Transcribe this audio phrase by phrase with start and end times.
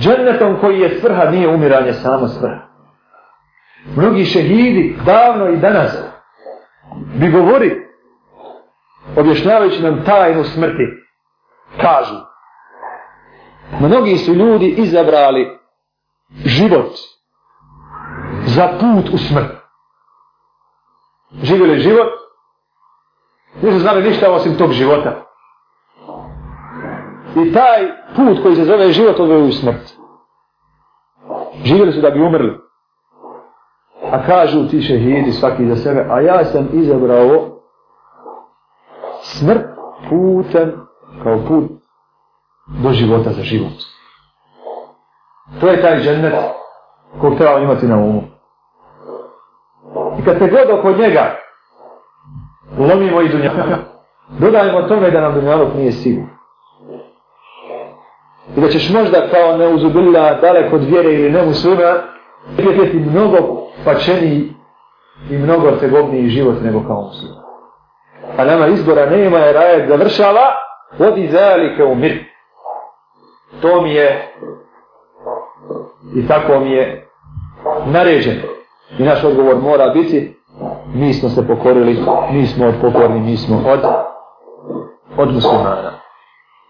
[0.00, 2.70] džennetom koji je svrha, nije umiranje samo svrha.
[3.96, 5.98] Mnogi šehidi davno i danas
[6.94, 7.90] bi govori
[9.16, 10.86] objašnjavajući nam tajnu smrti
[11.80, 12.14] kažu
[13.80, 15.58] mnogi su ljudi izabrali
[16.44, 16.90] život
[18.46, 19.50] za put u smrt
[21.42, 22.08] živjeli život
[23.62, 25.29] nisu znali ništa osim tog života
[27.36, 29.92] i taj put koji se zove život odvoju u smrt
[31.64, 32.58] živjeli su da bi umrli
[34.12, 37.60] a kažu ti šehidi svaki za sebe a ja sam izabrao
[39.22, 39.66] smrt
[40.08, 40.72] putem
[41.22, 41.70] kao put
[42.82, 43.72] do života za život.
[45.60, 46.34] To je taj džennet
[47.20, 48.22] kog treba imati na umu.
[50.18, 51.36] I kad se god oko njega
[52.78, 53.78] lomimo i dunjaka,
[54.38, 56.39] dodajemo tome da nam dunjalog nije sigurno.
[58.56, 61.94] I da ćeš možda kao neuzubila daleko od vjere ili ne muslima
[62.56, 63.36] vidjeti mnogo
[63.84, 64.52] pačeniji
[65.30, 67.42] i mnogo tegobniji život nego kao muslima.
[68.36, 70.54] A nama izbora nema jer ajet završava
[70.98, 72.24] vodi zalike u mir.
[73.62, 74.34] To mi je
[76.16, 77.08] i tako mi je
[77.86, 78.42] naređeno.
[78.98, 80.36] I naš odgovor mora biti
[80.94, 83.80] mi smo se pokorili, mi smo od pokorni, mi smo od,
[85.16, 85.99] od muslimana.